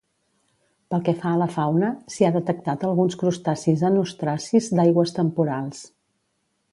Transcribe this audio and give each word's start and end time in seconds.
Pel 0.93 1.01
que 1.09 1.13
fa 1.25 1.33
a 1.35 1.37
la 1.41 1.47
fauna, 1.55 1.91
s'hi 2.13 2.27
ha 2.29 2.33
detectat 2.37 2.85
alguns 2.89 3.17
crustacis 3.25 3.83
anostracis 3.91 4.71
d’aigües 4.81 5.15
temporals. 5.19 5.85